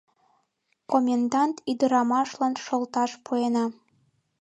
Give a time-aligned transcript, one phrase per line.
[0.91, 3.65] Комендант ӱдырамашлан шолташ пуэна.